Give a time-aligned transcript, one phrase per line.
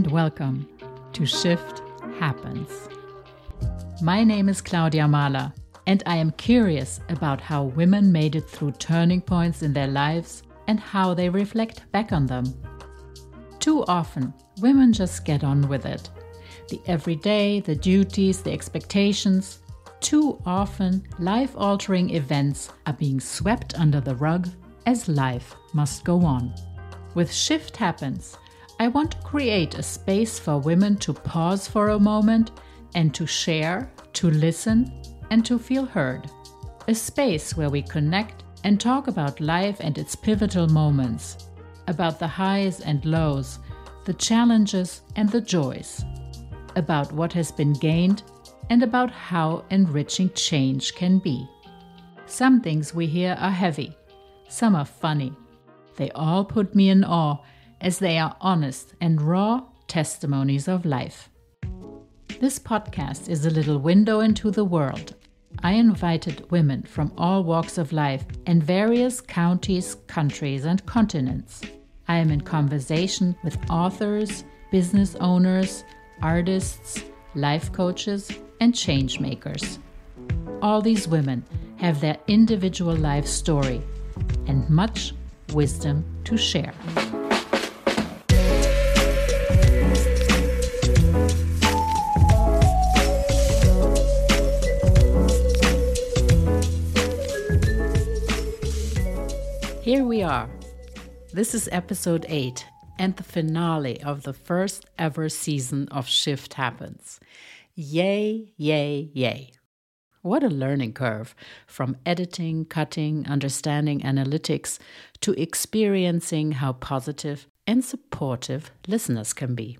[0.00, 0.66] and welcome
[1.12, 1.82] to Shift
[2.18, 2.88] Happens.
[4.00, 5.52] My name is Claudia Mahler,
[5.86, 10.42] and I am curious about how women made it through turning points in their lives
[10.68, 12.46] and how they reflect back on them.
[13.58, 14.32] Too often,
[14.62, 16.08] women just get on with it.
[16.70, 19.58] The everyday, the duties, the expectations.
[20.00, 24.48] Too often, life altering events are being swept under the rug
[24.86, 26.54] as life must go on.
[27.14, 28.38] With Shift Happens,
[28.80, 32.52] I want to create a space for women to pause for a moment
[32.94, 34.90] and to share, to listen,
[35.30, 36.30] and to feel heard.
[36.88, 41.50] A space where we connect and talk about life and its pivotal moments,
[41.88, 43.58] about the highs and lows,
[44.06, 46.02] the challenges and the joys,
[46.74, 48.22] about what has been gained,
[48.70, 51.46] and about how enriching change can be.
[52.24, 53.94] Some things we hear are heavy,
[54.48, 55.34] some are funny.
[55.96, 57.42] They all put me in awe
[57.80, 61.28] as they are honest and raw testimonies of life.
[62.40, 65.14] This podcast is a little window into the world.
[65.62, 71.60] I invited women from all walks of life and various counties, countries, and continents.
[72.08, 75.84] I am in conversation with authors, business owners,
[76.22, 79.78] artists, life coaches, and change makers.
[80.62, 81.44] All these women
[81.76, 83.82] have their individual life story
[84.46, 85.14] and much
[85.52, 86.74] wisdom to share.
[99.90, 100.48] Here we are.
[101.32, 102.64] This is episode 8
[103.00, 107.18] and the finale of the first ever season of Shift Happens.
[107.74, 109.50] Yay, yay, yay.
[110.22, 111.34] What a learning curve
[111.66, 114.78] from editing, cutting, understanding analytics
[115.22, 119.76] to experiencing how positive and supportive listeners can be.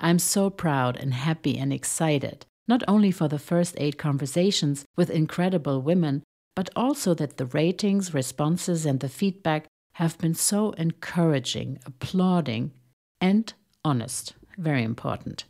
[0.00, 5.10] I'm so proud and happy and excited, not only for the first eight conversations with
[5.10, 6.22] incredible women,
[6.54, 12.72] but also that the ratings, responses, and the feedback have been so encouraging, applauding,
[13.20, 13.52] and
[13.84, 14.34] honest.
[14.56, 15.44] Very important.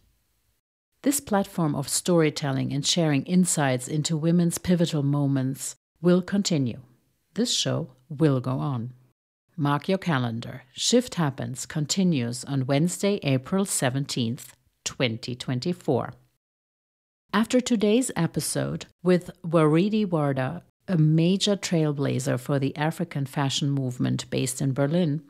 [1.03, 6.81] This platform of storytelling and sharing insights into women's pivotal moments will continue.
[7.35, 8.93] This show will go on.
[9.57, 10.63] Mark your calendar.
[10.73, 14.49] Shift Happens continues on Wednesday, April 17th,
[14.85, 16.15] 2024.
[17.33, 24.61] After today's episode with Waridi Wardah a major trailblazer for the African fashion movement based
[24.61, 25.23] in Berlin,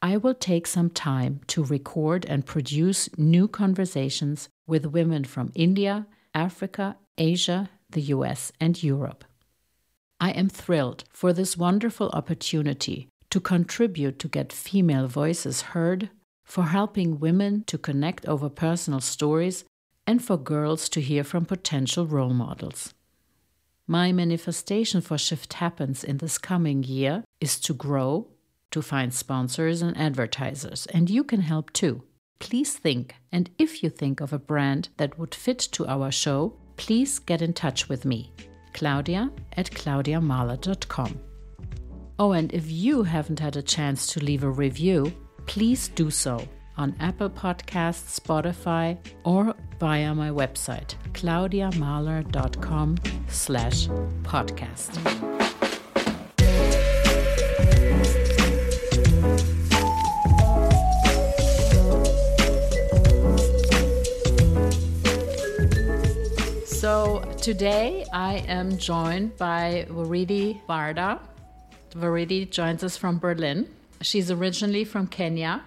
[0.00, 6.06] I will take some time to record and produce new conversations with women from India,
[6.34, 9.24] Africa, Asia, the US, and Europe.
[10.20, 16.10] I am thrilled for this wonderful opportunity to contribute to get female voices heard,
[16.44, 19.64] for helping women to connect over personal stories,
[20.06, 22.92] and for girls to hear from potential role models.
[23.86, 28.28] My manifestation for Shift Happens in this coming year is to grow,
[28.70, 32.04] to find sponsors and advertisers, and you can help too.
[32.38, 36.56] Please think, and if you think of a brand that would fit to our show,
[36.76, 38.32] please get in touch with me,
[38.72, 41.20] Claudia at claudiamahler.com.
[42.20, 45.12] Oh, and if you haven't had a chance to leave a review,
[45.46, 49.51] please do so on Apple Podcasts, Spotify, or
[49.82, 53.88] via my website, claudiamahler.com slash
[54.22, 54.92] podcast.
[66.64, 71.18] So today I am joined by Waridi Wardah.
[71.96, 73.68] Waridi joins us from Berlin.
[74.00, 75.64] She's originally from Kenya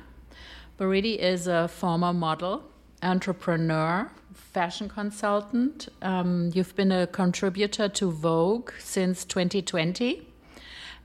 [0.80, 2.64] Waridi is a former model,
[3.05, 5.88] entrepreneur, fashion consultant.
[6.01, 10.27] Um, you've been a contributor to Vogue since 2020.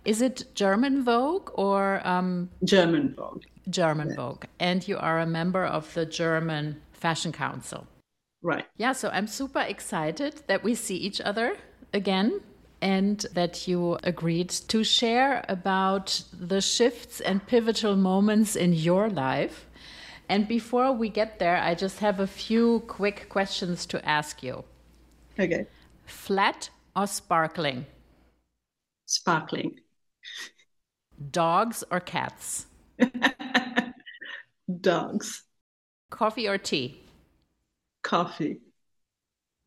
[0.05, 3.43] Is it German Vogue or um, German Vogue?
[3.69, 4.15] German.
[4.17, 7.87] Vogue, and you are a member of the German Fashion Council.
[8.43, 8.65] Right.
[8.77, 11.57] Yeah, so I'm super excited that we see each other
[11.93, 12.41] again
[12.81, 19.67] and that you agreed to share about the shifts and pivotal moments in your life.
[20.31, 24.63] And before we get there, I just have a few quick questions to ask you.
[25.37, 25.67] Okay.
[26.07, 27.85] Flat or sparkling?
[29.07, 29.81] Sparkling.
[31.33, 32.67] Dogs or cats?
[34.81, 35.43] Dogs.
[36.11, 37.01] Coffee or tea?
[38.03, 38.61] Coffee.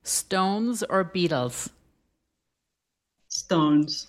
[0.04, 1.72] Stones or Beatles?
[3.28, 4.08] Stones.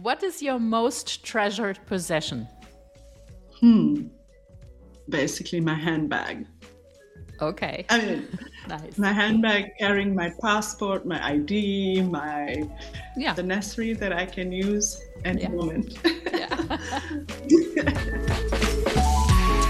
[0.00, 2.48] What is your most treasured possession?
[3.60, 4.08] Hmm.
[5.08, 6.46] Basically my handbag.
[7.40, 7.84] Okay.
[7.90, 8.28] I mean,
[8.68, 8.98] nice.
[8.98, 12.62] my handbag carrying my passport, my ID, my
[13.16, 13.34] Yeah.
[13.34, 15.48] the necessary that I can use any Yeah.
[15.48, 15.98] moment.
[16.32, 16.78] yeah.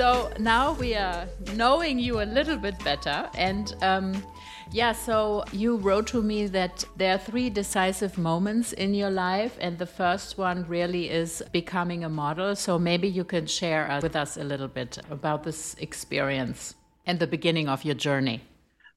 [0.00, 1.26] So now we are
[1.56, 3.28] knowing you a little bit better.
[3.36, 4.24] And um,
[4.72, 9.56] yeah, so you wrote to me that there are three decisive moments in your life.
[9.60, 12.54] And the first one really is becoming a model.
[12.54, 17.18] So maybe you can share uh, with us a little bit about this experience and
[17.18, 18.42] the beginning of your journey.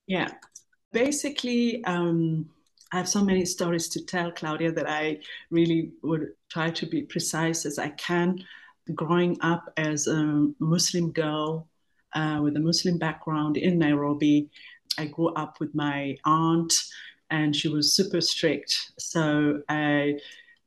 [0.05, 0.29] Yeah.
[0.91, 2.49] Basically, um,
[2.91, 5.19] I have so many stories to tell, Claudia, that I
[5.49, 8.45] really would try to be precise as I can.
[8.93, 11.67] Growing up as a Muslim girl
[12.13, 14.49] uh, with a Muslim background in Nairobi,
[14.97, 16.73] I grew up with my aunt,
[17.29, 18.91] and she was super strict.
[18.99, 20.15] So I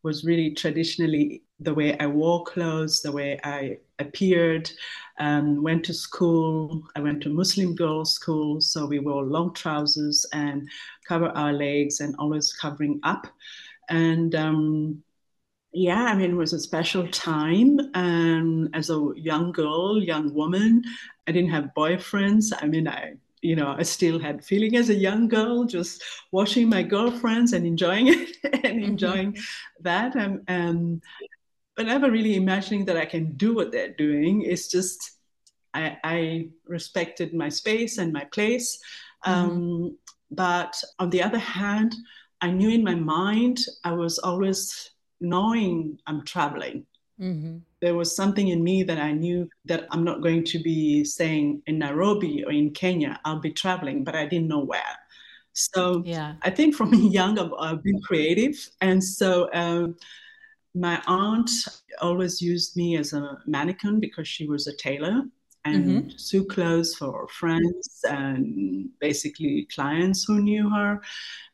[0.03, 4.71] was really traditionally the way I wore clothes, the way I appeared,
[5.19, 6.83] um, went to school.
[6.95, 10.69] I went to Muslim girls' school, so we wore long trousers and
[11.09, 13.27] cover our legs and always covering up.
[13.89, 15.03] And um,
[15.73, 17.79] yeah, I mean, it was a special time.
[17.95, 20.83] And as a young girl, young woman,
[21.27, 22.53] I didn't have boyfriends.
[22.61, 23.15] I mean, I
[23.47, 26.03] you know, I still had feeling as a young girl, just
[26.33, 29.83] watching my girlfriends and enjoying it and enjoying mm-hmm.
[29.83, 30.17] that.
[30.17, 31.03] And, and
[31.77, 34.43] but never really imagining that I can do what they're doing.
[34.43, 35.13] It's just
[35.75, 38.79] I, I respected my space and my place.
[39.25, 39.51] Mm-hmm.
[39.51, 39.99] Um,
[40.31, 41.95] but on the other hand,
[42.41, 44.91] I knew in my mind I was always
[45.21, 46.87] knowing I'm traveling.
[47.21, 47.59] Mm-hmm.
[47.81, 51.63] There was something in me that I knew that I'm not going to be staying
[51.67, 53.21] in Nairobi or in Kenya.
[53.25, 54.97] I'll be traveling, but I didn't know where.
[55.53, 56.35] So yeah.
[56.43, 59.97] I think from young I've, I've been creative, and so um,
[60.75, 61.51] my aunt
[62.01, 65.23] always used me as a mannequin because she was a tailor
[65.67, 66.09] and mm-hmm.
[66.17, 71.01] sew clothes for friends and basically clients who knew her.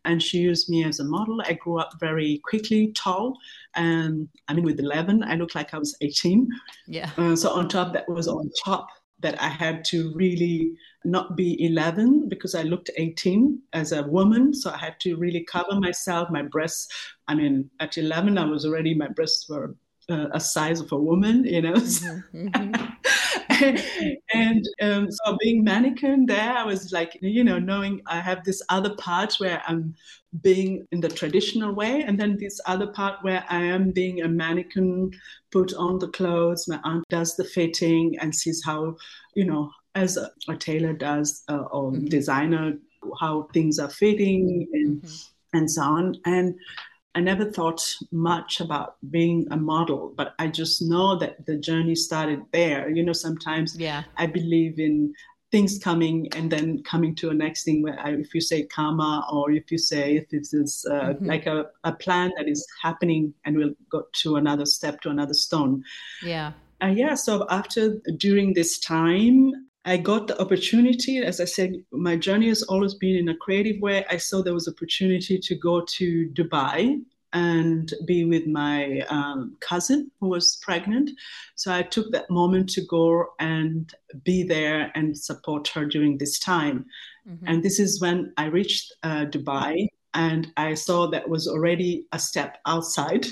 [0.04, 1.40] And she used me as a model.
[1.46, 3.38] I grew up very quickly, tall.
[3.74, 6.48] And I mean, with 11, I looked like I was 18.
[6.86, 7.10] Yeah.
[7.16, 8.88] Uh, so on top, that was on top
[9.20, 10.72] that I had to really
[11.04, 14.52] not be 11 because I looked 18 as a woman.
[14.52, 16.88] So I had to really cover myself, my breasts.
[17.28, 19.76] I mean, at 11, I was already, my breasts were
[20.10, 21.74] uh, a size of a woman, you know.
[21.74, 22.84] Mm-hmm.
[24.34, 28.62] And um, so being mannequin there, I was like, you know, knowing I have this
[28.68, 29.94] other part where I'm
[30.40, 34.28] being in the traditional way, and then this other part where I am being a
[34.28, 35.12] mannequin,
[35.50, 36.66] put on the clothes.
[36.66, 38.96] My aunt does the fitting and sees how,
[39.34, 42.06] you know, as a, a tailor does uh, or mm-hmm.
[42.06, 42.74] designer,
[43.20, 45.56] how things are fitting and mm-hmm.
[45.58, 46.16] and so on.
[46.24, 46.54] And
[47.14, 51.94] I never thought much about being a model, but I just know that the journey
[51.94, 52.88] started there.
[52.88, 54.04] You know, sometimes yeah.
[54.16, 55.12] I believe in
[55.52, 59.26] things coming and then coming to a next thing where I, if you say karma
[59.30, 61.26] or if you say if it is uh, mm-hmm.
[61.26, 65.34] like a, a plan that is happening and we'll go to another step to another
[65.34, 65.84] stone
[66.22, 69.52] yeah uh, yeah so after during this time
[69.84, 73.80] I got the opportunity, as I said, my journey has always been in a creative
[73.80, 74.04] way.
[74.08, 80.10] I saw there was opportunity to go to Dubai and be with my um, cousin
[80.20, 81.10] who was pregnant.
[81.56, 86.38] So I took that moment to go and be there and support her during this
[86.38, 86.84] time.
[87.28, 87.46] Mm-hmm.
[87.48, 92.18] And this is when I reached uh, Dubai and I saw that was already a
[92.18, 93.26] step outside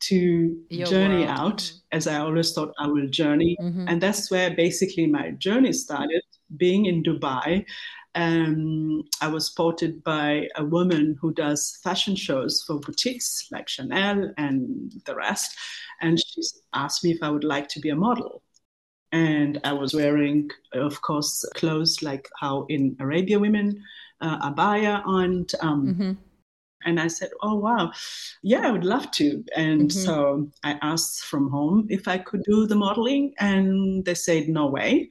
[0.00, 1.38] to Your journey world.
[1.38, 1.96] out mm-hmm.
[1.96, 3.56] as I always thought I will journey.
[3.60, 3.86] Mm-hmm.
[3.88, 6.22] And that's where basically my journey started
[6.56, 7.64] being in Dubai.
[8.14, 14.32] Um, I was spotted by a woman who does fashion shows for boutiques like Chanel
[14.38, 15.56] and the rest.
[16.00, 16.42] And she
[16.74, 18.42] asked me if I would like to be a model.
[19.12, 23.82] And I was wearing, of course, clothes like how in Arabia women,
[24.20, 26.12] uh, abaya and um, mm-hmm
[26.84, 27.92] and I said, Oh, wow,
[28.42, 29.44] yeah, I would love to.
[29.56, 29.98] And mm-hmm.
[29.98, 34.66] so I asked from home if I could do the modeling, and they said, No
[34.66, 35.08] way.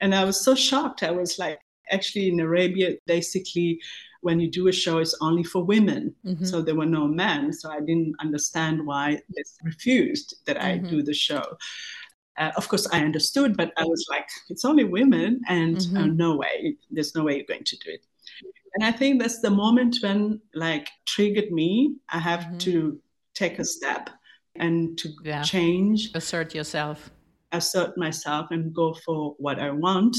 [0.00, 1.02] And I was so shocked.
[1.02, 1.58] I was like,
[1.90, 3.80] Actually, in Arabia, basically,
[4.20, 6.14] when you do a show, it's only for women.
[6.24, 6.44] Mm-hmm.
[6.44, 7.52] So there were no men.
[7.52, 10.88] So I didn't understand why they refused that I mm-hmm.
[10.88, 11.42] do the show.
[12.36, 16.16] Uh, of course, I understood, but I was like, it's only women, and uh, mm-hmm.
[16.16, 18.06] no way, there's no way you're going to do it.
[18.74, 21.96] And I think that's the moment when like triggered me.
[22.08, 22.58] I have mm-hmm.
[22.58, 23.00] to
[23.34, 24.10] take a step
[24.56, 25.42] and to yeah.
[25.42, 27.10] change, assert yourself,
[27.52, 30.16] assert myself, and go for what I want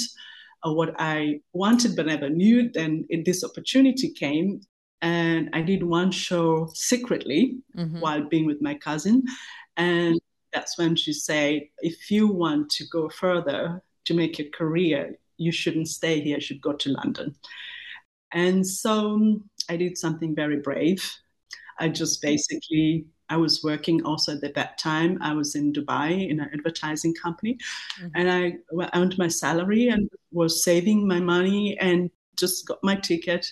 [0.64, 2.70] or what I wanted but never knew.
[2.72, 4.62] Then this opportunity came,
[5.02, 8.00] and I did one show secretly mm-hmm.
[8.00, 9.24] while being with my cousin.
[9.78, 10.20] And
[10.52, 15.52] that's when she said, if you want to go further to make a career, you
[15.52, 17.36] shouldn't stay here, you should go to London.
[18.34, 21.12] And so um, I did something very brave.
[21.80, 25.18] I just basically, I was working also at that time.
[25.22, 27.58] I was in Dubai in an advertising company,
[28.00, 28.08] mm-hmm.
[28.16, 33.46] and I earned my salary and was saving my money and just got my ticket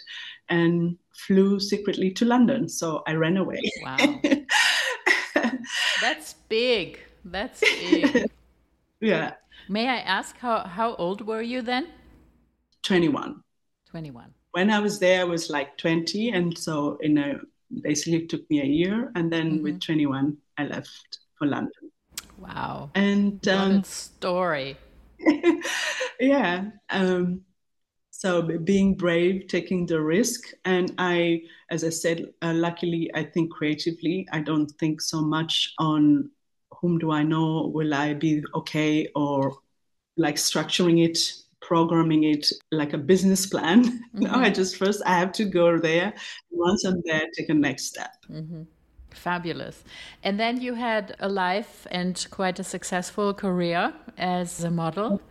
[0.50, 2.70] and flew secretly to London.
[2.70, 3.62] So I ran away.
[3.84, 4.22] Wow.
[6.02, 7.00] That's big.
[7.26, 8.30] That's big.
[9.02, 9.34] yeah.
[9.70, 11.88] May I ask how, how old were you then?
[12.84, 13.44] 21.
[13.90, 14.34] 21.
[14.58, 16.30] When I was there, I was like 20.
[16.32, 17.36] And so in a,
[17.84, 19.12] basically it took me a year.
[19.14, 19.64] And then mm-hmm.
[19.64, 21.92] with 21, I left for London.
[22.40, 22.90] Wow.
[22.96, 24.76] And um, story.
[26.20, 26.72] yeah.
[26.90, 27.42] Um,
[28.10, 30.50] so being brave, taking the risk.
[30.66, 34.28] And I, as I said, uh, luckily, I think creatively.
[34.32, 36.32] I don't think so much on
[36.82, 37.70] whom do I know?
[37.72, 39.08] Will I be okay?
[39.16, 39.60] Or
[40.18, 41.20] like structuring it,
[41.68, 43.84] programming it like a business plan.
[44.18, 44.24] Mm-hmm.
[44.24, 46.14] no, I just first I have to go there.
[46.50, 48.12] Once I'm there, take a next step.
[48.32, 48.64] Mm-hmm.
[49.12, 49.84] Fabulous.
[50.24, 55.22] And then you had a life and quite a successful career as a model.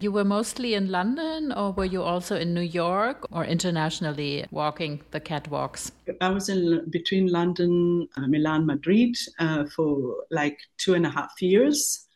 [0.00, 5.00] You were mostly in London, or were you also in New York or internationally walking
[5.12, 5.92] the catwalks?
[6.20, 11.40] I was in between London, uh, Milan, Madrid uh, for like two and a half
[11.40, 12.08] years.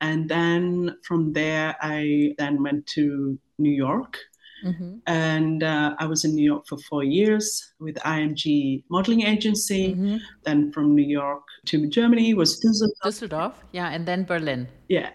[0.00, 4.18] And then from there, I then went to New York.
[4.64, 4.96] Mm-hmm.
[5.06, 9.92] And uh, I was in New York for four years with IMG modeling agency.
[9.92, 10.16] Mm-hmm.
[10.44, 13.02] Then from New York to Germany was Düsseldorf.
[13.04, 14.66] Düsseldorf, yeah, and then Berlin.
[14.88, 15.10] Yeah,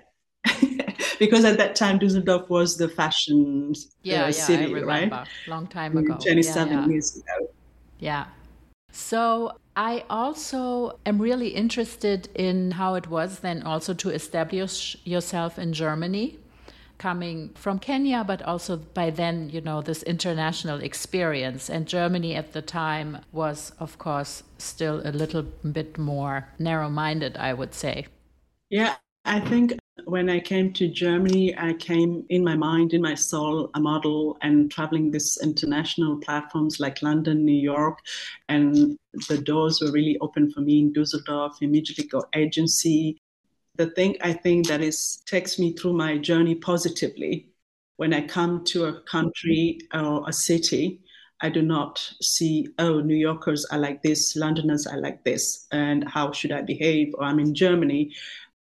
[1.20, 5.16] because at that time Dusseldorf was the fashion yeah, uh, yeah, city, I remember.
[5.16, 5.28] right?
[5.48, 6.16] Long time ago.
[6.22, 6.88] 27 yeah, yeah.
[6.88, 7.50] years ago.
[8.00, 8.26] Yeah.
[8.92, 15.58] So I also am really interested in how it was then also to establish yourself
[15.58, 16.38] in Germany,
[16.98, 21.70] coming from Kenya, but also by then, you know, this international experience.
[21.70, 27.38] And Germany at the time was, of course, still a little bit more narrow minded,
[27.38, 28.08] I would say.
[28.70, 33.16] Yeah, I think when I came to Germany, I came in my mind, in my
[33.16, 38.00] soul, a model and traveling this international platforms like London, New York,
[38.48, 43.18] and the doors were really open for me in Dusseldorf, immediately got agency.
[43.76, 47.50] The thing I think that is takes me through my journey positively
[48.00, 51.02] when I come to a country or a city,
[51.42, 56.08] I do not see, oh, New Yorkers are like this, Londoners are like this, and
[56.08, 57.14] how should I behave?
[57.16, 58.16] Or I'm in Germany.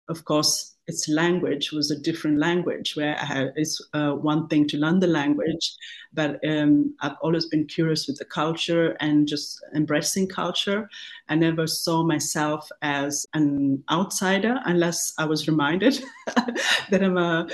[0.07, 4.67] Of course, its language was a different language where I had, it's uh, one thing
[4.67, 5.75] to learn the language
[6.13, 10.89] but um, i've always been curious with the culture and just embracing culture
[11.29, 16.03] i never saw myself as an outsider unless i was reminded
[16.89, 17.47] that i'm a,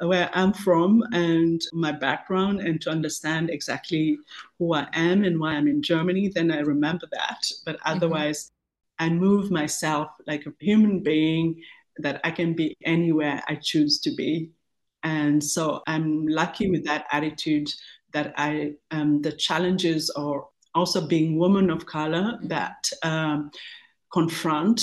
[0.00, 4.18] where i'm from and my background and to understand exactly
[4.58, 7.96] who i am and why i'm in germany then i remember that but mm-hmm.
[7.96, 8.50] otherwise
[9.00, 9.12] mm-hmm.
[9.12, 11.60] i move myself like a human being
[11.98, 14.50] that I can be anywhere I choose to be.
[15.02, 17.68] And so I'm lucky with that attitude
[18.12, 23.50] that I, um, the challenges are also being woman of color that um,
[24.12, 24.80] confront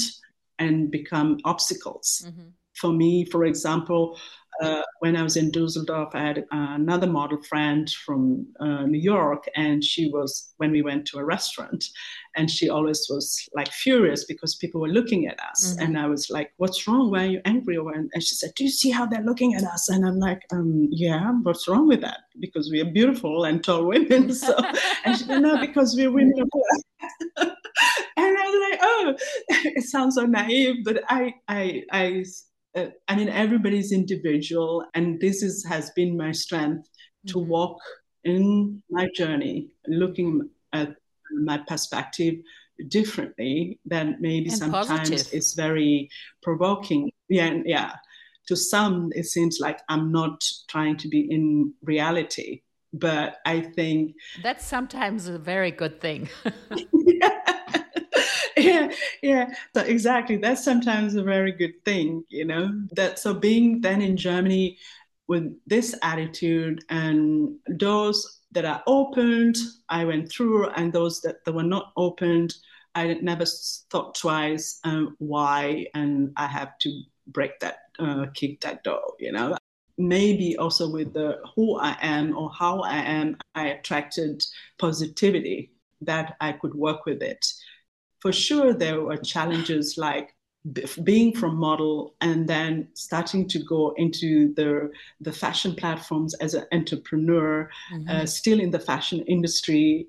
[0.59, 2.23] and become obstacles.
[2.25, 2.49] Mm-hmm.
[2.81, 4.17] For me, for example,
[4.61, 8.99] uh, when I was in Dusseldorf, I had uh, another model friend from uh, New
[8.99, 11.85] York, and she was when we went to a restaurant,
[12.35, 15.83] and she always was like furious because people were looking at us, mm-hmm.
[15.83, 17.09] and I was like, "What's wrong?
[17.09, 19.89] Why are you angry?" And she said, "Do you see how they're looking at us?"
[19.89, 22.19] And I'm like, um, "Yeah, what's wrong with that?
[22.39, 24.55] Because we are beautiful and tall women." So,
[25.05, 27.55] and she said, "No, because we're women of color."
[28.17, 29.15] and I was like, "Oh,
[29.77, 32.23] it sounds so naive," but I, I, I
[32.75, 36.87] uh, I mean, everybody's individual, and this is, has been my strength
[37.27, 37.49] to mm-hmm.
[37.49, 37.77] walk
[38.23, 40.95] in my journey, looking at
[41.43, 42.35] my perspective
[42.87, 45.33] differently than maybe and sometimes positive.
[45.33, 46.09] it's very
[46.41, 47.11] provoking.
[47.29, 47.93] Yeah, yeah.
[48.47, 52.61] To some, it seems like I'm not trying to be in reality,
[52.93, 56.29] but I think that's sometimes a very good thing.
[56.91, 57.39] yeah
[58.61, 58.91] yeah
[59.21, 59.53] yeah.
[59.75, 60.37] So exactly.
[60.37, 64.77] That's sometimes a very good thing you know that so being then in germany
[65.27, 69.55] with this attitude and doors that are opened
[69.89, 72.53] i went through and those that, that were not opened
[72.95, 73.45] i never
[73.89, 76.89] thought twice um, why and i have to
[77.27, 79.55] break that uh, kick that door you know.
[79.97, 84.43] Maybe also with the who i am or how i am i attracted
[84.79, 87.45] positivity that i could work with it
[88.21, 90.35] for sure there were challenges like
[91.03, 96.65] being from model and then starting to go into the the fashion platforms as an
[96.71, 98.09] entrepreneur mm-hmm.
[98.09, 100.07] uh, still in the fashion industry.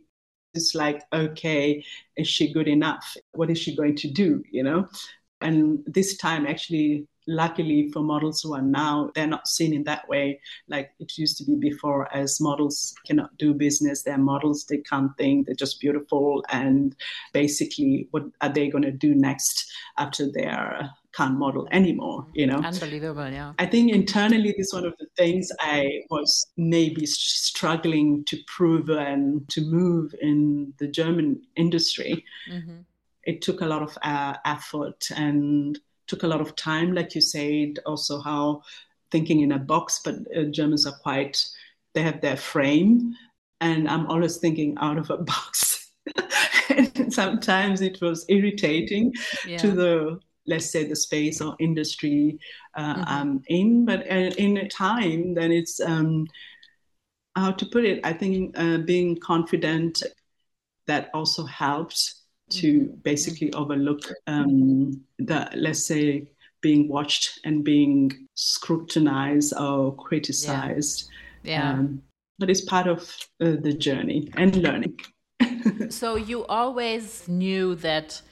[0.55, 1.83] It's like okay
[2.17, 3.17] is she good enough?
[3.33, 4.89] What is she going to do you know?
[5.41, 10.09] And this time actually luckily for models who are now they're not seen in that
[10.09, 14.03] way like it used to be before as models cannot do business.
[14.03, 15.47] They're models they can't think.
[15.47, 16.45] They're just beautiful.
[16.49, 16.97] And
[17.33, 22.57] basically what are they going to do next after they're can't model anymore you know?
[22.57, 23.53] Unbelievable yeah.
[23.59, 28.89] I think internally this is one of the things i was maybe struggling to prove
[28.89, 32.25] and to move in the german industry.
[32.51, 32.79] Mm-hmm.
[33.25, 37.21] it took a lot of uh, effort and took a lot of time, like you
[37.21, 38.63] said, also how
[39.11, 41.45] thinking in a box, but uh, Germans are quite,
[41.95, 43.15] they have their frame.
[43.61, 45.91] And I'm always thinking out of a box.
[46.71, 49.13] and sometimes it was irritating
[49.47, 49.59] yeah.
[49.59, 52.39] to the, let's say, the space or industry
[52.75, 53.05] uh, mm-hmm.
[53.07, 53.85] I'm in.
[53.85, 56.27] But uh, in time, then it's, um,
[57.37, 60.03] how to put it, I think uh, being confident
[60.87, 62.15] that also helped
[62.61, 62.95] to mm-hmm.
[63.03, 63.61] basically mm-hmm.
[63.61, 66.29] overlook um, the, let's say,
[66.61, 71.09] being watched and being scrutinized or criticized.
[71.43, 71.53] Yeah.
[71.53, 71.71] yeah.
[71.73, 72.03] Um,
[72.39, 73.01] but it's part of
[73.41, 74.99] uh, the journey and learning.
[75.91, 78.23] so you always knew that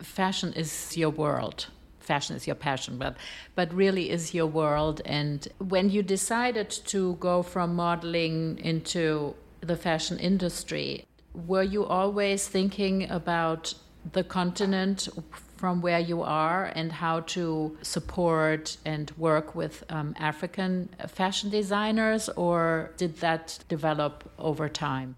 [0.00, 1.66] fashion is your world.
[2.00, 3.16] Fashion is your passion, but
[3.54, 5.02] but really is your world.
[5.04, 11.04] And when you decided to go from modeling into the fashion industry,
[11.46, 13.74] were you always thinking about
[14.12, 15.08] the continent
[15.56, 22.28] from where you are and how to support and work with um, African fashion designers,
[22.30, 25.16] or did that develop over time?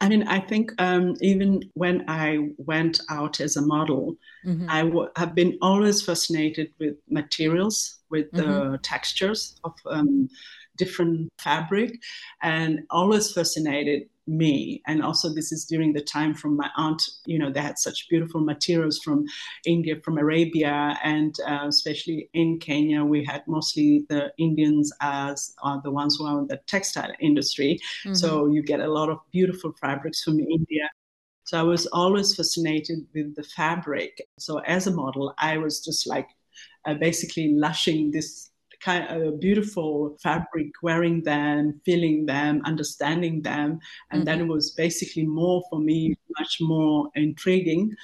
[0.00, 4.66] I mean, I think um, even when I went out as a model, mm-hmm.
[4.68, 8.74] I w- have been always fascinated with materials, with the mm-hmm.
[8.82, 10.28] textures of um,
[10.78, 12.00] different fabric,
[12.42, 14.82] and always fascinated me.
[14.86, 18.08] And also this is during the time from my aunt you know they had such
[18.08, 19.24] beautiful materials from
[19.66, 20.98] india from arabia.
[21.02, 26.26] And uh, especially in kenya we had mostly the indians as are the ones who
[26.26, 27.78] are in the textile industry.
[28.04, 28.14] Mm-hmm.
[28.14, 30.86] so you get a lot of beautiful fabrics from india.
[31.44, 34.20] So i was always fascinated with the fabric.
[34.38, 36.28] So as a model i was just like
[36.86, 43.78] uh, basically lushing this kind of beautiful fabric, wearing them, feeling them, understanding them.
[44.10, 44.24] And mm-hmm.
[44.24, 47.94] then it was basically more for me, much more intriguing.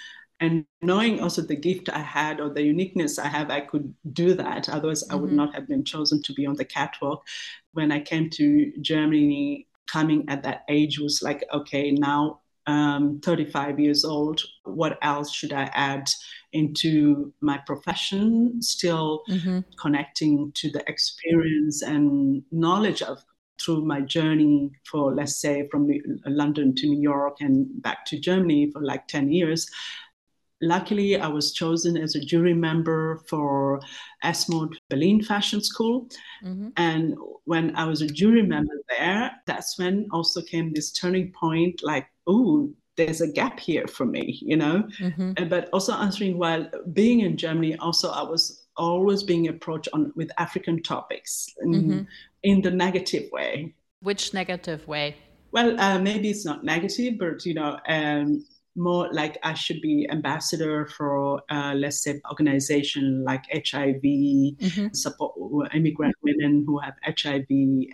[0.40, 4.34] And knowing also the gift I had or the uniqueness I have, I could do
[4.34, 4.68] that.
[4.68, 5.12] Otherwise, mm-hmm.
[5.12, 5.36] I would mm-hmm.
[5.36, 7.24] not have been chosen to be on the catwalk.
[7.72, 13.78] When I came to Germany, coming at that age was like, okay, now um, 35
[13.78, 14.42] years old.
[14.64, 16.08] What else should I add
[16.54, 18.62] into my profession?
[18.62, 19.60] Still mm-hmm.
[19.78, 23.22] connecting to the experience and knowledge of
[23.60, 25.88] through my journey for, let's say, from
[26.26, 29.70] London to New York and back to Germany for like 10 years.
[30.60, 33.80] Luckily, I was chosen as a jury member for
[34.24, 36.08] Esmod Berlin Fashion School.
[36.42, 36.68] Mm-hmm.
[36.76, 37.14] And
[37.44, 42.06] when I was a jury member there, that's when also came this turning point like,
[42.26, 44.84] oh, there's a gap here for me, you know.
[45.00, 45.48] Mm-hmm.
[45.48, 50.30] But also answering while being in Germany, also I was always being approached on with
[50.38, 52.02] African topics in, mm-hmm.
[52.42, 53.74] in the negative way.
[54.00, 55.16] Which negative way?
[55.52, 58.44] Well, uh, maybe it's not negative, but you know, um,
[58.76, 64.88] more like I should be ambassador for, uh, let's say, organization like HIV, mm-hmm.
[64.92, 65.34] support
[65.74, 67.46] immigrant women who have HIV,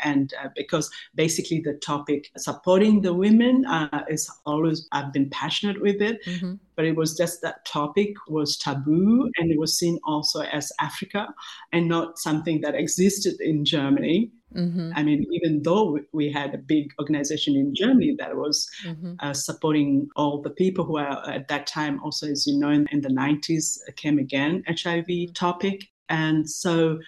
[0.04, 5.80] and uh, because basically the topic supporting the women uh, is always I've been passionate
[5.80, 6.54] with it, mm-hmm.
[6.76, 11.28] but it was just that topic was taboo and it was seen also as Africa
[11.72, 14.30] and not something that existed in Germany.
[14.54, 14.92] Mm-hmm.
[14.94, 19.14] I mean, even though we had a big organization in Germany that was mm-hmm.
[19.20, 22.86] uh, supporting all the people who are at that time, also, as you know, in,
[22.90, 25.84] in the 90s came again HIV topic.
[26.08, 26.98] And so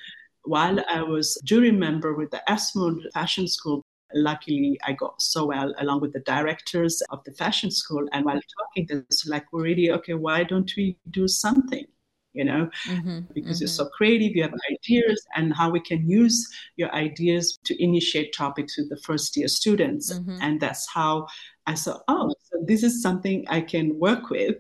[0.45, 3.83] while I was jury member with the Esmod Fashion School,
[4.15, 8.07] luckily I got so well along with the directors of the fashion school.
[8.13, 11.87] And while talking, this like, really, okay, why don't we do something?
[12.33, 13.63] You know, mm-hmm, because mm-hmm.
[13.63, 18.35] you're so creative, you have ideas, and how we can use your ideas to initiate
[18.35, 20.13] topics with the first year students.
[20.13, 20.39] Mm-hmm.
[20.41, 21.27] And that's how
[21.67, 24.57] I saw, oh, so this is something I can work with.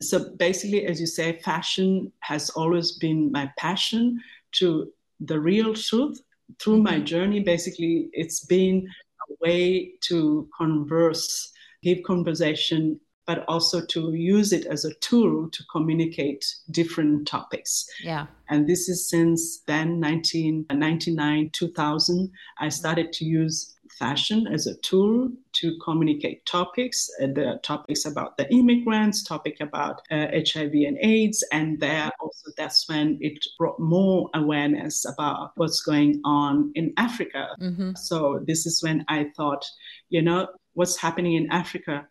[0.00, 4.20] So basically, as you say, fashion has always been my passion
[4.52, 6.20] to the real truth.
[6.60, 7.04] Through my mm-hmm.
[7.04, 8.88] journey, basically, it's been
[9.28, 15.62] a way to converse, give conversation but also to use it as a tool to
[15.70, 17.86] communicate different topics.
[18.02, 18.26] Yeah.
[18.48, 25.28] And this is since then, 1999, 2000, I started to use fashion as a tool
[25.52, 31.44] to communicate topics, uh, the topics about the immigrants, topic about uh, HIV and AIDS,
[31.52, 37.48] and there also that's when it brought more awareness about what's going on in Africa.
[37.60, 37.90] Mm-hmm.
[37.96, 39.66] So this is when I thought,
[40.08, 42.06] you know, what's happening in Africa?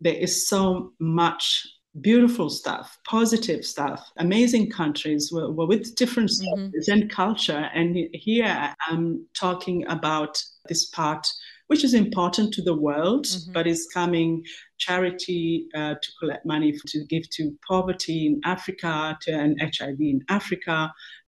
[0.00, 1.66] There is so much
[2.00, 6.92] beautiful stuff, positive stuff, amazing countries with different mm-hmm.
[6.92, 7.70] and culture.
[7.74, 11.26] And here I'm talking about this part,
[11.68, 13.52] which is important to the world, mm-hmm.
[13.52, 14.44] but is coming
[14.78, 20.20] charity uh, to collect money to give to poverty in Africa, to an HIV in
[20.28, 20.92] Africa.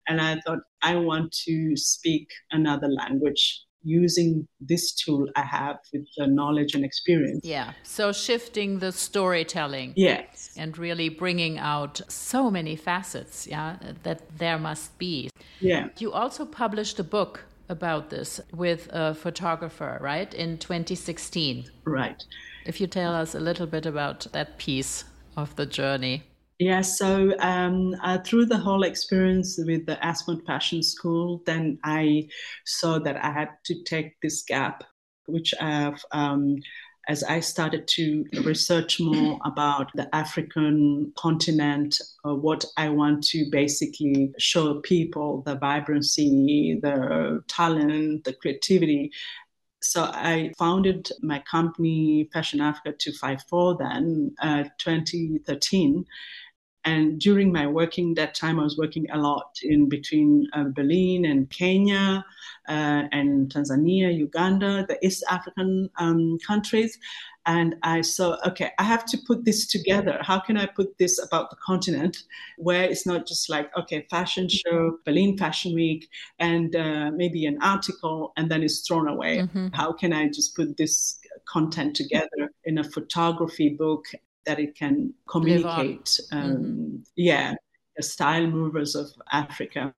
[0.08, 6.06] And I thought I want to speak another language using this tool I have with
[6.18, 7.46] the knowledge and experience.
[7.46, 7.74] Yeah.
[7.84, 9.94] So shifting the storytelling.
[9.96, 10.54] Yes.
[10.58, 15.30] And really bringing out so many facets, yeah, that there must be.
[15.60, 15.90] Yeah.
[15.98, 21.72] You also published a book about this with a photographer, right, in 2016.
[21.86, 22.22] Right.
[22.66, 25.06] If you tell us a little bit about that piece
[25.38, 26.24] of the journey.
[26.62, 32.28] Yeah, so um, uh, through the whole experience with the Esmod Fashion School, then I
[32.68, 34.84] saw that I had to take this gap,
[35.26, 36.58] which I've, um,
[37.08, 43.50] as I started to research more about the African continent, uh, what I want to
[43.50, 49.12] basically show people the vibrancy, the talent, the creativity
[49.84, 56.06] so I founded my company Fashion Africa 254 then, uh, 2013.
[56.84, 61.26] And during my working that time, I was working a lot in between uh, Berlin
[61.26, 62.26] and Kenya
[62.68, 66.98] uh, and Tanzania, Uganda, the East African um, countries.
[67.46, 70.20] And I saw, okay, I have to put this together.
[70.22, 72.18] How can I put this about the continent
[72.58, 77.58] where it's not just like, okay, fashion show, Berlin Fashion Week, and uh, maybe an
[77.62, 79.40] article, and then it's thrown away?
[79.40, 79.68] Mm-hmm.
[79.74, 84.06] How can I just put this content together in a photography book
[84.46, 86.20] that it can communicate.
[86.32, 86.96] Um, mm-hmm.
[87.16, 87.56] Yeah,
[87.96, 89.94] the style movers of Africa.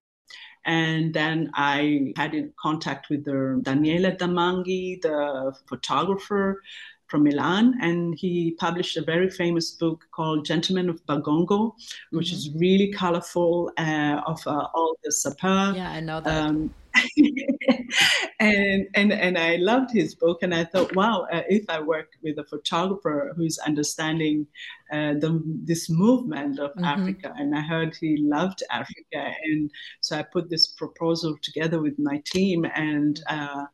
[0.65, 6.62] And then I had in contact with the Daniele Tamagni, the photographer
[7.08, 11.73] from Milan, and he published a very famous book called Gentlemen of Bacongo,
[12.12, 12.36] which mm-hmm.
[12.36, 15.75] is really colorful uh, of uh, all the sapeur.
[15.75, 16.49] Yeah, I know that.
[16.49, 16.73] Um,
[18.39, 22.13] and and and I loved his book, and I thought, wow, uh, if I work
[22.21, 24.47] with a photographer who's understanding
[24.91, 26.86] uh, the, this movement of mm-hmm.
[26.86, 31.97] Africa, and I heard he loved Africa, and so I put this proposal together with
[31.97, 33.65] my team and uh,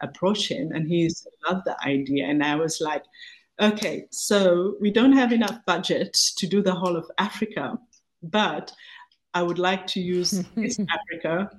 [0.00, 1.10] approached him, and he
[1.48, 3.04] loved the idea, and I was like.
[3.60, 7.76] Okay, so we don't have enough budget to do the whole of Africa,
[8.22, 8.70] but
[9.34, 11.50] I would like to use East Africa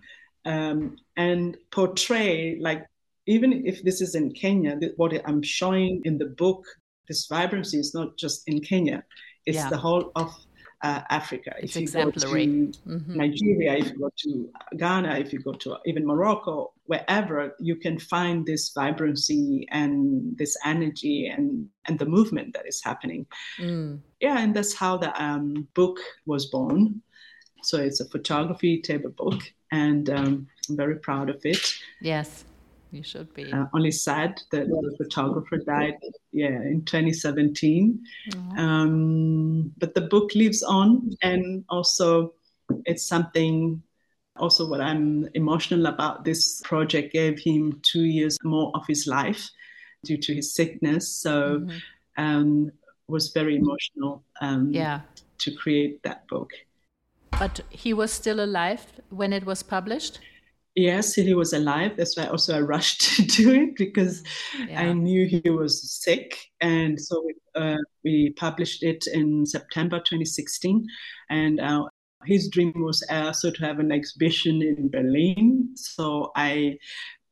[0.50, 2.86] um, and portray like
[3.26, 6.66] even if this is in Kenya, what I'm showing in the book,
[7.08, 9.04] this vibrancy is not just in Kenya;
[9.46, 9.70] it's yeah.
[9.70, 10.34] the whole of
[10.82, 11.54] uh, Africa.
[11.60, 12.46] It's if you exemplary.
[12.46, 13.16] go to mm-hmm.
[13.16, 18.00] Nigeria, if you go to Ghana, if you go to even Morocco, wherever you can
[18.00, 23.28] find this vibrancy and this energy and and the movement that is happening.
[23.60, 24.00] Mm.
[24.20, 27.02] Yeah, and that's how the um, book was born.
[27.62, 31.74] So it's a photography table book, and um, I'm very proud of it.
[32.02, 32.46] Yes,
[32.92, 33.52] you should be.
[33.52, 35.96] Uh, only sad that the photographer died,
[36.32, 38.00] yeah, in 2017.
[38.58, 42.34] Um, but the book lives on, and also
[42.86, 43.82] it's something.
[44.38, 49.50] Also, what I'm emotional about this project gave him two years more of his life
[50.06, 51.10] due to his sickness.
[51.10, 51.78] So, mm-hmm.
[52.18, 52.72] um,
[53.08, 54.24] was very emotional.
[54.42, 55.02] Um, yeah.
[55.40, 56.52] To create that book.
[57.32, 60.20] But he was still alive when it was published?
[60.76, 61.98] Yes, he was alive.
[61.98, 64.24] That's why also I rushed to do it because
[64.68, 64.82] yeah.
[64.82, 66.38] I knew he was sick.
[66.62, 70.86] And so we, uh, we published it in September 2016.
[71.30, 71.86] And uh,
[72.26, 75.70] his dream was also to have an exhibition in Berlin.
[75.76, 76.78] So I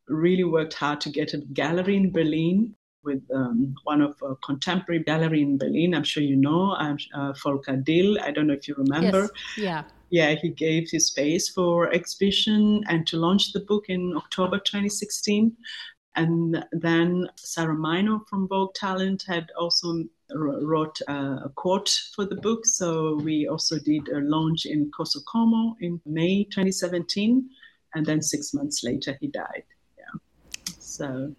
[0.08, 2.76] really worked hard to get a gallery in Berlin
[3.08, 5.96] with um, one of a contemporary gallery in Berlin.
[5.96, 8.22] I'm sure you know, I'm uh, Volker Diehl.
[8.22, 9.22] I don't know if you remember.
[9.22, 9.32] Yes.
[9.58, 14.60] Yeah yeah, he gave his space for exhibition and to launch the book in October
[14.60, 15.56] 2016.
[16.16, 22.66] And then Sara Maino from Vogue Talent had also wrote a quote for the book.
[22.66, 27.50] So we also did a launch in Corso Como in May 2017.
[27.94, 29.64] And then six months later, he died.
[29.98, 30.20] Yeah.
[30.80, 31.36] So.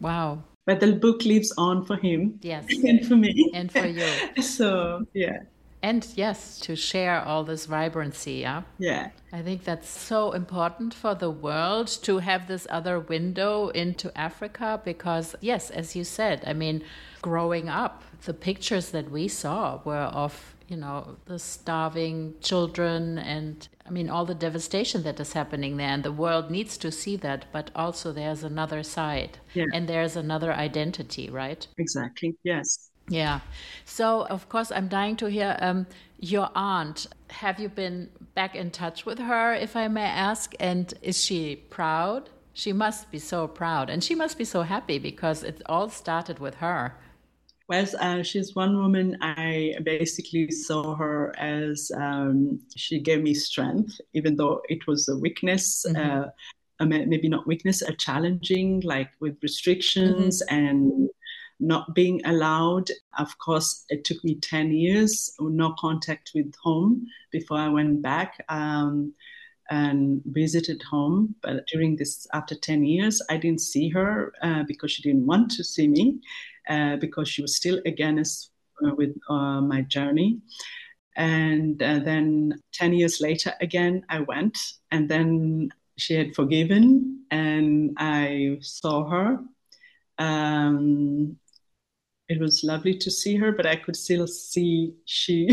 [0.00, 0.42] Wow.
[0.68, 2.38] But the book lives on for him.
[2.42, 2.66] Yes.
[2.84, 3.50] And for me.
[3.54, 4.06] And for you.
[4.42, 5.38] so, yeah.
[5.82, 8.34] And yes, to share all this vibrancy.
[8.42, 8.64] Yeah.
[8.78, 9.08] Yeah.
[9.32, 14.78] I think that's so important for the world to have this other window into Africa
[14.84, 16.84] because, yes, as you said, I mean,
[17.22, 23.66] growing up, the pictures that we saw were of, you know, the starving children and,
[23.88, 25.88] I mean, all the devastation that is happening there.
[25.88, 29.64] And the world needs to see that, but also there's another side Yeah.
[29.72, 31.66] and there's another identity, right?
[31.78, 32.36] Exactly.
[32.44, 32.90] Yes.
[33.08, 33.40] Yeah.
[33.86, 35.86] So, of course, I'm dying to hear um,
[36.18, 37.06] your aunt.
[37.30, 40.54] Have you been back in touch with her, if I may ask?
[40.60, 42.28] And is she proud?
[42.52, 43.88] She must be so proud.
[43.88, 46.96] And she must be so happy because it all started with her.
[47.68, 54.00] Well, uh, she's one woman I basically saw her as um, she gave me strength,
[54.14, 55.84] even though it was a weakness.
[55.86, 56.22] Mm-hmm.
[56.80, 61.10] Uh, maybe not weakness, a challenging, like with restrictions and
[61.60, 62.88] not being allowed.
[63.18, 68.44] Of course, it took me 10 years, no contact with home before I went back
[68.48, 69.12] um,
[69.70, 71.34] and visited home.
[71.42, 75.50] But during this, after 10 years, I didn't see her uh, because she didn't want
[75.52, 76.20] to see me,
[76.68, 78.50] uh, because she was still against
[78.84, 80.38] uh, with uh, my journey.
[81.16, 84.56] And uh, then 10 years later, again, I went,
[84.92, 89.38] and then she had forgiven, and I saw her.
[90.18, 91.36] Um,
[92.28, 95.48] it was lovely to see her, but I could still see she,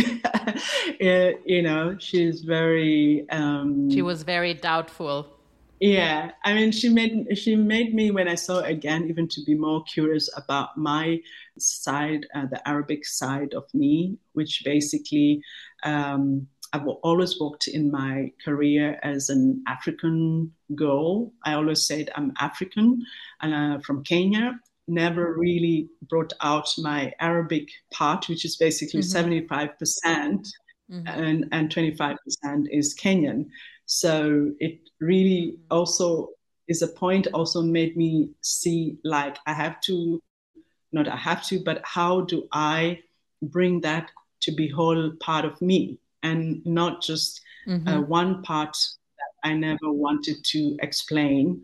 [1.00, 3.26] eh, you know, she's very.
[3.32, 5.35] Um, She was very doubtful.
[5.80, 9.56] Yeah, I mean, she made she made me when I saw again even to be
[9.56, 11.20] more curious about my
[11.58, 15.42] side, uh, the Arabic side of me, which basically
[15.84, 21.32] um, I've always walked in my career as an African girl.
[21.44, 23.02] I always said I'm African,
[23.42, 24.60] uh, from Kenya.
[24.88, 29.12] Never really brought out my Arabic part, which is basically Mhm.
[29.12, 30.48] 75 percent
[30.92, 31.04] Mhm.
[31.08, 33.48] and, and 25% is Kenyan.
[33.86, 36.30] So it really also
[36.68, 40.22] is a point also made me see like I have to,
[40.92, 43.00] not I have to, but how do I
[43.42, 44.10] bring that
[44.42, 47.88] to be whole part of me and not just Mhm.
[47.88, 48.76] uh, one part
[49.18, 51.64] that I never wanted to explain,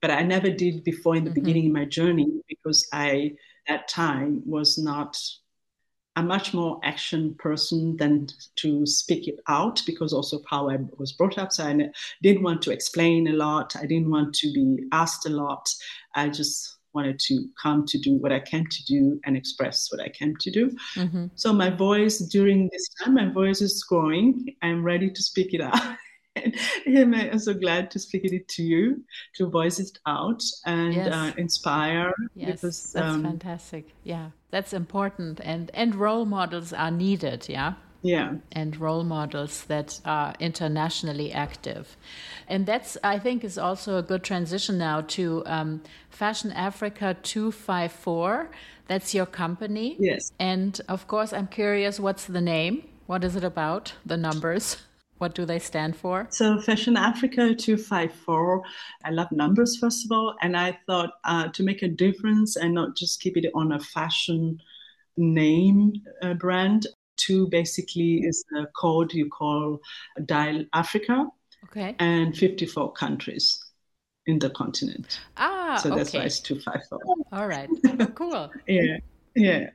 [0.00, 1.34] but I never did before in the Mhm.
[1.34, 3.34] beginning in my journey because I,
[3.68, 5.16] that time, was not
[6.16, 10.76] a much more action person than to speak it out because also of how I
[10.98, 11.52] was brought up.
[11.52, 11.90] So I
[12.22, 13.74] didn't want to explain a lot.
[13.76, 15.68] I didn't want to be asked a lot.
[16.14, 20.02] I just wanted to come to do what I came to do and express what
[20.02, 20.76] I came to do.
[20.96, 21.30] Mhm.
[21.34, 24.54] So my voice during this time, my voice is growing.
[24.60, 25.72] I'm ready to speak it out.
[26.86, 29.04] and I'm so glad to speak it to you,
[29.36, 31.12] to voice it out and Yes.
[31.12, 32.12] uh, inspire.
[32.34, 33.88] Yes, because that's um, fantastic.
[34.04, 35.40] Yeah, that's important.
[35.44, 37.46] And, and role models are needed.
[37.48, 37.74] Yeah.
[38.04, 41.96] yeah, and role models that are internationally active.
[42.48, 48.50] And that's, I think, is also a good transition now to um, Fashion Africa 254.
[48.88, 49.96] That's your company.
[50.00, 50.32] yes.
[50.40, 52.88] And of course, I'm curious what's the name?
[53.06, 53.94] What is it about?
[54.06, 54.78] The numbers?
[55.22, 56.26] What do they stand for?
[56.30, 58.62] So Fashion Africa 254,
[59.04, 62.74] I love numbers first of all, and I thought uh, to make a difference and
[62.74, 64.58] not just keep it on a fashion
[65.16, 66.88] name uh, brand.
[67.18, 69.78] Two basically is a code you call
[70.26, 71.28] Dial Africa
[71.70, 71.94] Okay.
[72.00, 73.56] and 54 countries
[74.26, 75.20] in the continent.
[75.36, 76.98] Ah, so that's why it's 254.
[77.30, 77.70] All right.
[78.16, 78.50] Cool.
[78.66, 78.96] Yeah,
[79.36, 79.70] yeah.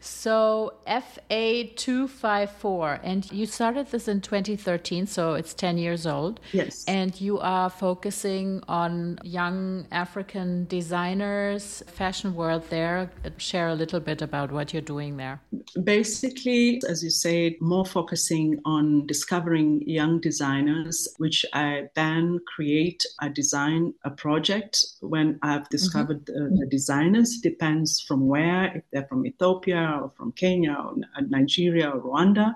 [0.00, 6.40] So FA254, and you started this in 2013, so it's 10 years old.
[6.52, 6.84] Yes.
[6.86, 13.10] And you are focusing on young African designers, fashion world there.
[13.38, 15.40] Share a little bit about what you're doing there.
[15.82, 23.28] Basically, as you said, more focusing on discovering young designers, which I then create a
[23.28, 25.68] design a project when I've mm-hmm.
[25.70, 27.38] discovered the, the designers.
[27.38, 30.96] Depends from where, if they're from Ethiopia or from Kenya or
[31.28, 32.54] Nigeria or Rwanda.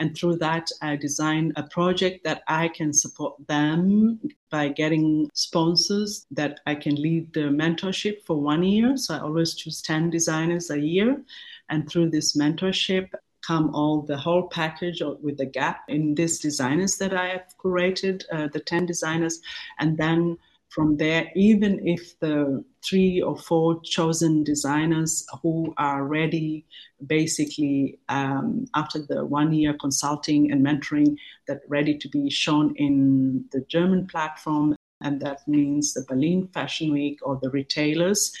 [0.00, 4.18] And through that, I design a project that I can support them
[4.50, 8.96] by getting sponsors that I can lead the mentorship for one year.
[8.96, 11.22] So I always choose 10 designers a year.
[11.68, 13.10] And through this mentorship,
[13.46, 18.24] come all the whole package with the gap in these designers that I have curated,
[18.32, 19.40] uh, the 10 designers.
[19.78, 20.38] And then
[20.70, 26.64] from there, even if the three or four chosen designers who are ready,
[27.06, 31.16] basically um, after the one year consulting and mentoring,
[31.48, 36.92] that ready to be shown in the German platform, and that means the Berlin Fashion
[36.92, 38.32] Week or the retailers.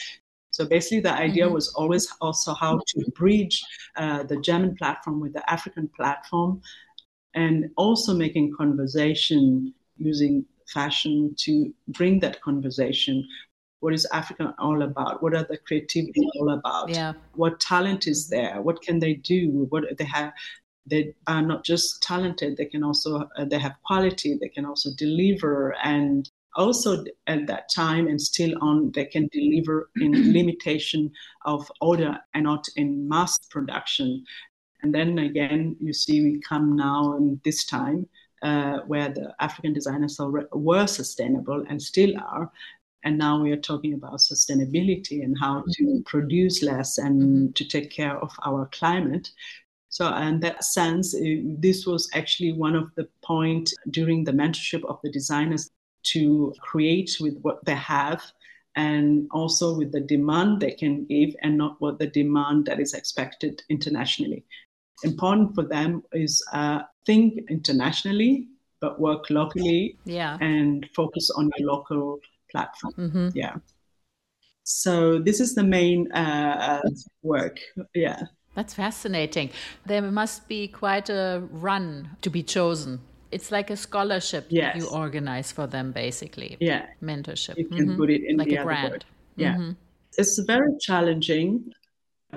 [0.52, 1.54] So basically, the idea mm-hmm.
[1.54, 3.62] was always also how to bridge
[3.96, 6.60] uh, the German platform with the African platform,
[7.34, 13.26] and also making conversation using fashion to bring that conversation.
[13.80, 15.22] What is Africa all about?
[15.22, 16.90] What are the creativity all about?
[16.90, 17.14] Yeah.
[17.34, 18.60] What talent is there?
[18.60, 19.66] What can they do?
[19.70, 20.32] What they have?
[20.86, 24.36] They are not just talented; they can also uh, they have quality.
[24.40, 29.90] They can also deliver and also at that time and still on they can deliver
[29.96, 31.10] in limitation
[31.44, 34.24] of order and not in mass production
[34.82, 38.06] and then again you see we come now in this time
[38.42, 40.20] uh, where the african designers
[40.52, 42.50] were sustainable and still are
[43.02, 46.02] and now we are talking about sustainability and how to mm-hmm.
[46.02, 47.52] produce less and mm-hmm.
[47.52, 49.30] to take care of our climate
[49.90, 55.00] so, in that sense, this was actually one of the point during the mentorship of
[55.02, 55.68] the designers
[56.04, 58.22] to create with what they have
[58.76, 62.94] and also with the demand they can give and not what the demand that is
[62.94, 64.44] expected internationally.
[65.04, 68.48] Important for them is uh, think internationally,
[68.80, 70.38] but work locally yeah.
[70.40, 72.18] and focus on your local
[72.50, 72.94] platform.
[72.96, 73.28] Mm-hmm.
[73.34, 73.56] Yeah.
[74.64, 76.82] So this is the main uh,
[77.22, 77.60] work.
[77.94, 78.22] Yeah.
[78.54, 79.50] That's fascinating.
[79.86, 84.76] There must be quite a run to be chosen it's like a scholarship yes.
[84.76, 86.56] you organize for them, basically.
[86.60, 86.86] Yeah.
[87.02, 87.56] Mentorship.
[87.56, 87.96] You can mm-hmm.
[87.96, 88.92] put it in like the a grant.
[88.92, 89.04] Word.
[89.36, 89.54] Yeah.
[89.54, 89.70] Mm-hmm.
[90.18, 91.72] It's very challenging.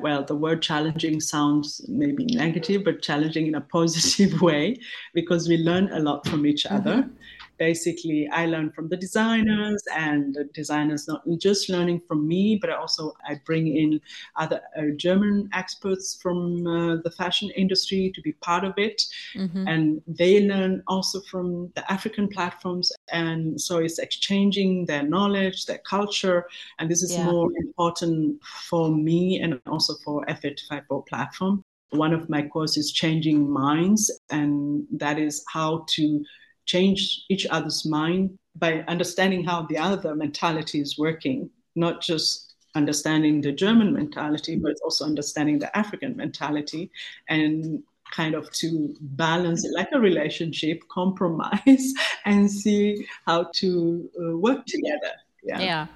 [0.01, 4.79] Well, the word challenging sounds maybe negative, but challenging in a positive way
[5.13, 7.03] because we learn a lot from each other.
[7.03, 7.15] Mm-hmm
[7.57, 12.69] basically I learn from the designers and the designers not just learning from me, but
[12.69, 14.01] also I bring in
[14.35, 19.01] other uh, German experts from uh, the fashion industry to be part of it.
[19.35, 19.67] Mm-hmm.
[19.67, 22.91] And they learn also from the African platforms.
[23.11, 26.45] And so it's exchanging their knowledge, their culture.
[26.79, 27.25] And this is yeah.
[27.25, 31.63] more important for me and also for FA254 platform.
[31.91, 36.25] One of my courses, Changing Minds, and that is how to
[36.65, 43.41] change each other's mind by understanding how the other mentality is working, not just understanding
[43.41, 46.91] the German mentality, but also understanding the African mentality
[47.29, 51.93] and kind of to balance like a relationship, compromise,
[52.25, 55.13] and see how to uh, work together.
[55.43, 55.59] Yeah.
[55.59, 55.87] Yeah.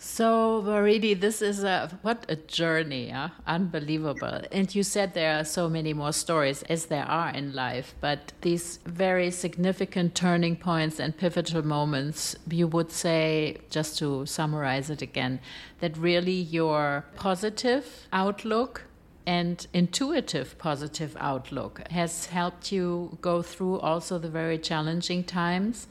[0.00, 3.30] So, Waridi, this is a what a journey, yeah?
[3.48, 4.42] unbelievable.
[4.52, 8.32] And you said there are so many more stories as there are in life, but
[8.42, 15.02] these very significant turning points and pivotal moments, you would say, just to summarize it
[15.02, 15.40] again,
[15.80, 18.84] that really your positive outlook
[19.26, 25.88] and intuitive positive outlook has helped you go through also the very challenging times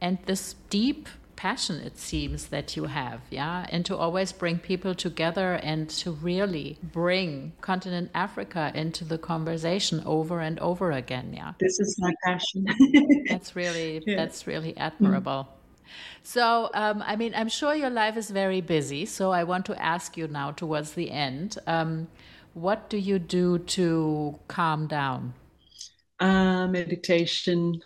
[0.00, 4.92] and this deep passion it seems that you have yeah and to always bring people
[4.92, 11.52] together and to really bring continent africa into the conversation over and over again yeah
[11.60, 12.66] this is my passion
[13.28, 14.16] that's really yeah.
[14.16, 15.54] that's really admirable mm.
[16.22, 19.06] So, um, I mean, I'm sure your life is very busy.
[19.06, 22.08] So, I want to ask you now, towards the end, um,
[22.52, 25.32] what do you do to calm down?
[26.20, 27.80] Uh, meditation,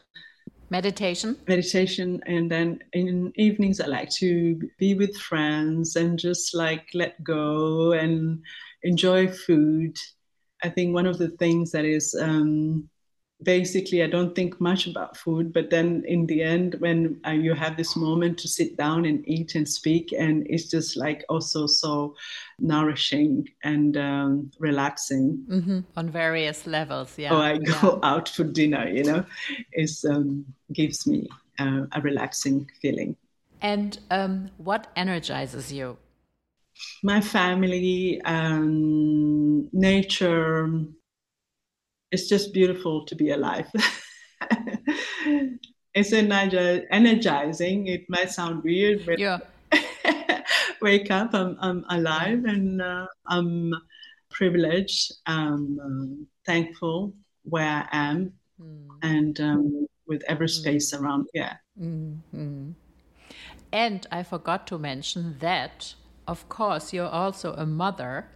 [0.72, 1.36] Meditation?
[1.46, 2.22] Meditation.
[2.24, 7.92] And then in evenings, I like to be with friends and just like let go
[7.92, 8.42] and
[8.82, 9.98] enjoy food.
[10.64, 12.88] I think one of the things that is um,
[13.42, 17.54] basically I don't think much about food, but then in the end, when uh, you
[17.54, 21.66] have this moment to sit down and eat and speak, and it's just like also
[21.66, 22.14] so
[22.58, 25.80] nourishing and um, relaxing mm-hmm.
[25.96, 27.18] on various levels.
[27.18, 27.34] Yeah.
[27.34, 27.98] Or I go yeah.
[28.10, 29.24] out for dinner, you know,
[29.72, 31.28] it um, gives me
[31.58, 33.16] uh, a relaxing feeling.
[33.60, 35.96] And um, what energizes you?
[37.02, 40.84] My family, um, nature,
[42.12, 43.66] it's just beautiful to be alive.
[45.94, 47.86] it's energizing.
[47.88, 49.38] It might sound weird, but yeah.
[50.82, 53.74] wake up, I'm, I'm alive and uh, I'm
[54.30, 55.14] privileged.
[55.26, 57.14] I'm uh, thankful
[57.44, 58.88] where I am mm.
[59.02, 60.60] and um, with every hmm.
[60.60, 61.00] space mm.
[61.00, 61.26] around.
[61.32, 61.56] Yeah.
[61.80, 62.72] Mm-hmm.
[63.72, 65.94] And I forgot to mention that,
[66.28, 68.28] of course, you're also a mother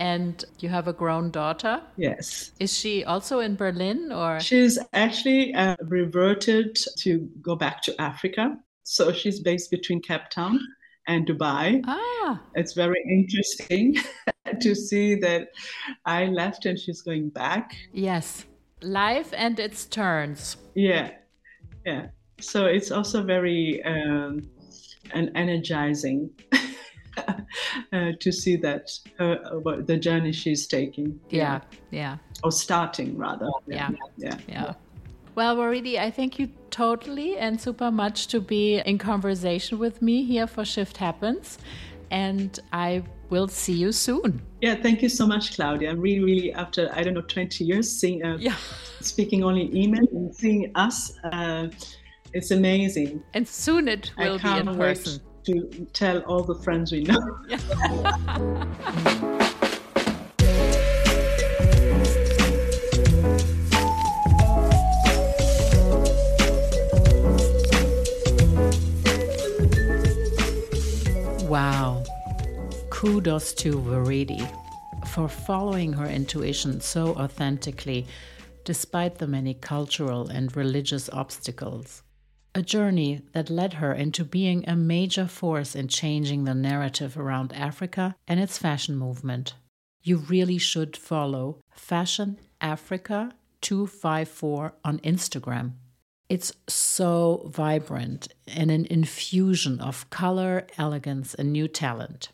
[0.00, 1.82] and you have a grown daughter?
[1.96, 2.52] Yes.
[2.58, 4.40] Is she also in Berlin or?
[4.40, 8.56] She's actually uh, reverted to go back to Africa.
[8.82, 10.58] So she's based between Cape Town
[11.06, 11.84] and Dubai.
[11.86, 12.40] Ah.
[12.54, 13.96] It's very interesting
[14.60, 15.48] to see that
[16.06, 17.76] I left and she's going back.
[17.92, 18.46] Yes.
[18.80, 20.56] Life and its turns.
[20.74, 21.10] Yeah.
[21.84, 22.06] Yeah.
[22.40, 24.48] So it's also very um,
[25.12, 26.30] an energizing.
[27.92, 31.18] uh, to see that her about the journey she's taking.
[31.30, 31.60] Yeah,
[31.90, 32.18] yeah.
[32.42, 33.50] Or starting rather.
[33.66, 34.74] Yeah, yeah, yeah.
[35.34, 40.24] Well, Waridi, I thank you totally and super much to be in conversation with me
[40.24, 41.58] here for Shift Happens.
[42.10, 44.42] And I will see you soon.
[44.60, 45.94] Yeah, thank you so much, Claudia.
[45.94, 48.56] Really, really, after I don't know, 20 years, seeing, uh, yeah.
[49.00, 51.68] speaking only email and seeing us, uh,
[52.32, 53.22] it's amazing.
[53.32, 55.20] And soon it will be in person.
[55.44, 57.38] To tell all the friends we know.
[71.50, 72.04] Wow.
[72.90, 74.48] Kudos to Waridi
[75.08, 78.06] for following her intuition so authentically,
[78.64, 82.04] despite the many cultural and religious obstacles.
[82.52, 87.52] A journey that led her into being a major force in changing the narrative around
[87.52, 89.54] Africa and its fashion movement.
[90.02, 95.74] You really should follow Fashion Africa 254 on Instagram.
[96.28, 102.30] It's so vibrant and an infusion of color, elegance, and new talent.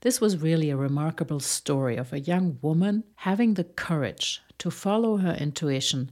[0.00, 5.18] This was really a remarkable story of a young woman having the courage to follow
[5.18, 6.10] her intuition,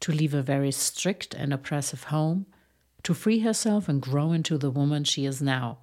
[0.00, 2.46] to leave a very strict and oppressive home,
[3.02, 5.78] to free herself and grow into the woman she is now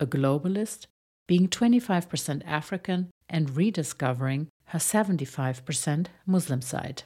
[0.00, 0.86] a globalist,
[1.26, 7.02] being 25% African and rediscovering her 75% Muslim side.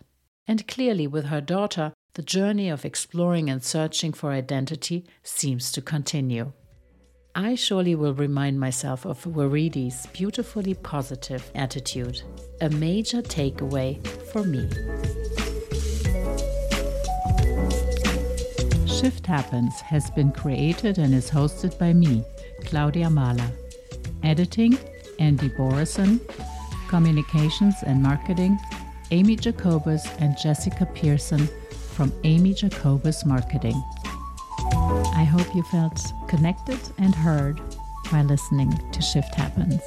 [0.47, 5.81] And clearly, with her daughter, the journey of exploring and searching for identity seems to
[5.81, 6.53] continue.
[7.35, 12.21] I surely will remind myself of Waridi's beautifully positive attitude,
[12.61, 14.69] a major takeaway for me.
[19.03, 22.23] Shift Happens has been created and is hosted by me,
[22.67, 23.51] Claudia Mahler.
[24.23, 24.79] Editing,
[25.19, 26.21] Andy Borison.
[26.89, 28.57] Communications and Marketing,
[29.11, 31.49] Amy Jacobus and Jessica Pearson
[31.97, 33.83] from Amy Jacobus Marketing.
[35.17, 37.59] I hope you felt connected and heard
[38.11, 39.83] while listening to Shift Happens.